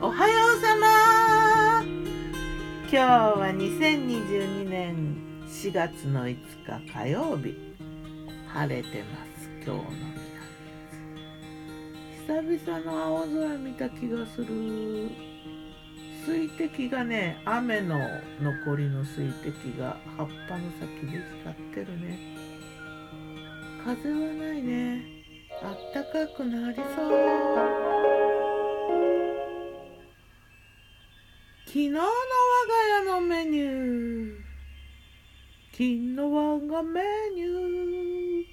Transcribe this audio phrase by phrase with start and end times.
[0.00, 1.82] おはようさま。
[1.82, 7.54] 今日は2022年4月の5日火曜日。
[8.48, 9.84] 晴れてます今日の
[12.26, 15.10] 南久々の青空見た気がする。
[16.24, 17.98] 水滴がね雨の
[18.40, 22.18] 残りの水滴が葉っぱの先で光ってるね。
[23.84, 25.04] 風はないね。
[25.62, 27.85] あったかくなりそう。
[31.76, 32.10] 昨日の我が
[33.00, 34.36] 家のメニュー。
[35.72, 37.02] 昨日我がメ
[37.34, 38.44] ニュー。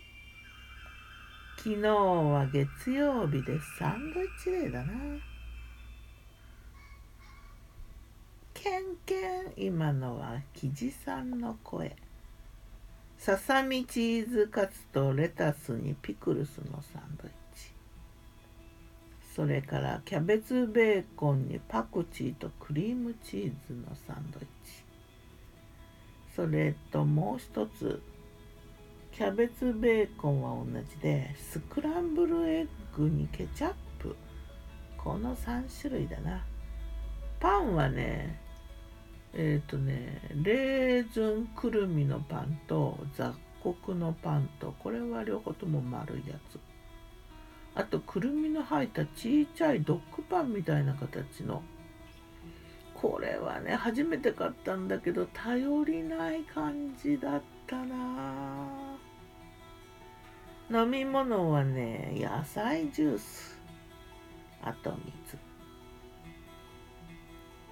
[1.55, 4.91] 昨日は月曜日でサンドイッチデーだな。
[8.54, 11.95] ケンケン今のはキジさんの声。
[13.17, 17.43] ささみチーズカツとレタスにピクルスのサンドイッチ。
[19.36, 24.84] それからキャベツベーコンにパクチーとクリームチーズのサンドイッチ。
[26.36, 28.00] それともう一つ
[29.11, 34.16] キャベツベーコンは同じでスクランブルエッグにケチャップ。
[34.98, 36.45] この3種類だな。
[37.39, 38.39] パンはね
[39.34, 46.59] えっ、ー、とねレーズンくるみのパンと雑穀のパンとこれは両方とも丸いやつ。
[47.76, 51.64] あとくるみの入ったちいちゃいドッグパンみたいな形の。
[52.94, 58.98] これはね初めて買ったんだけど頼りない感じだったな。
[60.72, 63.60] 飲み物はね野菜ジュース。
[64.62, 65.38] あと水。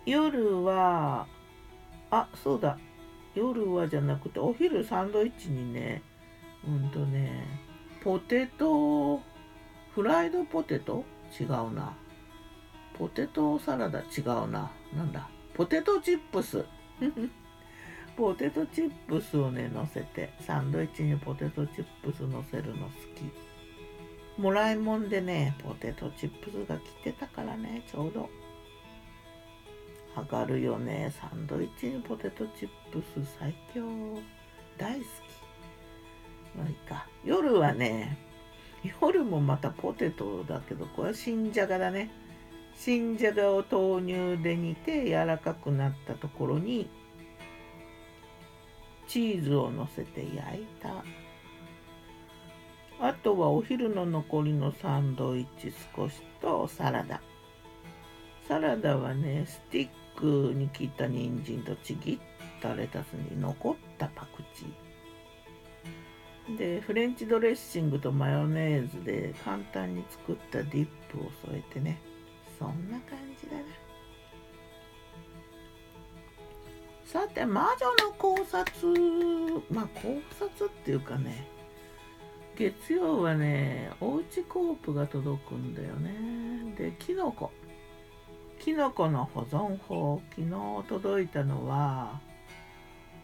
[0.05, 1.27] 夜は
[2.09, 2.77] あそうだ。
[3.33, 6.01] 夜はじゃなくてお昼サンドイッチにね
[6.67, 7.45] うんとね
[8.03, 9.21] ポテト
[9.93, 11.03] フライドポテト？
[11.39, 11.93] 違うな。
[12.97, 13.99] ポテトサラダ？
[13.99, 14.71] 違うな。
[14.95, 15.29] なんだ？
[15.53, 16.65] ポテトチップス。
[18.15, 24.41] ポテトチップスをね、乗せて、サンドイッチにポテトチップス乗せるの好き。
[24.41, 28.29] もらいもんでね、ポテトチップスが来てたからね、ちょうど。
[30.15, 31.13] 上がるよね。
[31.19, 33.81] サンドイッチにポテトチップス最強。
[34.77, 35.07] 大好き。
[36.57, 37.07] まあいいか。
[37.25, 38.17] 夜はね、
[38.83, 42.09] 夜もまたポテトだけどこれは新じゃがだね。
[42.75, 46.89] 新じゃがを豆乳で煮て柔らかくなったところに
[49.07, 51.03] チーズをのせて焼いた。
[52.99, 57.21] あとはお昼の残りのサンドイッチ少しとサラダ。
[58.47, 62.19] サラダはねスティックに切った人参とちぎっ
[62.61, 64.90] たレタスに残ったパクチー。
[66.57, 72.01] でフレンチドレッシングとマヨネーズで簡単に作ったディップを添えてね。
[72.57, 73.63] そんな感じだな。
[77.05, 79.63] さて魔女の考察。
[79.71, 81.47] まあ考察っていうかね
[82.55, 86.75] 月曜はねおうちコープが届くんだよね。
[86.77, 87.51] でキノコ。
[88.59, 90.21] キノコの保存法。
[90.35, 90.49] 昨日
[90.87, 92.19] 届いたのは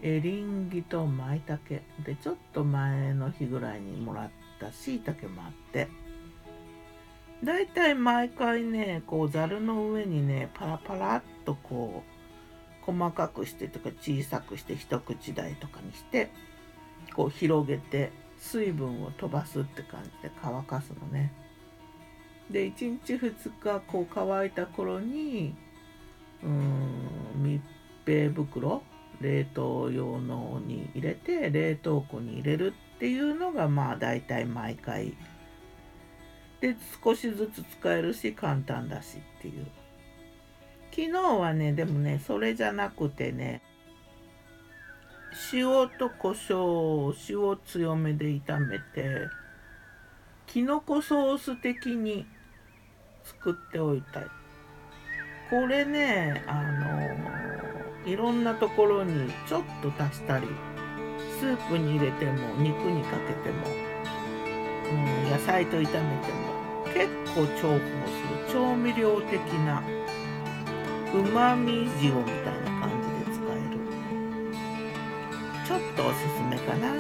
[0.02, 1.62] エリンギと舞茸
[2.06, 5.88] でちょっと前の日ぐらいにもらったしいたけもあって
[7.44, 16.32] だいたい毎回ねこうざるの上にねパラパラっとこう細かくしてとか小さくして一口大とかにして
[17.16, 21.34] こう広げて水分を飛ばすって感じで乾かすのね。
[22.52, 25.54] で1日2日こう乾いた頃に
[26.44, 27.02] うん
[27.36, 27.62] 密
[28.06, 28.82] 閉袋
[29.22, 35.14] 冷凍用のに入れて冷凍庫に入れるっていうのがまあ大体毎回。
[36.60, 39.66] で少しずつ使えるし簡単だしっていう。
[40.90, 43.62] 昨日はねでもねそれじゃなくてね
[45.54, 49.28] 塩と胡椒を塩強めで炒めて
[50.48, 52.26] きのこソース的に
[53.24, 54.22] 作っておいた
[55.52, 57.37] これねあの
[58.08, 60.48] いろんなところにちょっと足したり
[61.40, 63.68] スープに入れても肉にかけても、
[64.90, 66.06] うん、野菜と炒めても
[66.94, 68.54] 結構重宝する。
[68.54, 69.84] 調味料的な
[71.14, 73.78] うまみ塩みたいな感じで使える。
[75.66, 76.94] ちょっとおすすめかな。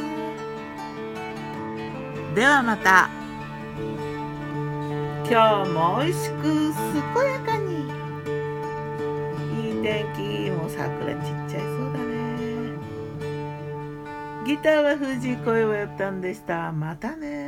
[2.36, 3.10] ではまた。
[5.30, 7.57] 今日も美味しく健やかに。
[9.88, 12.18] 素敵もう桜ちっちゃいそうだね。
[14.46, 16.74] ギターは藤井声をやったんでした。
[16.74, 17.47] またね。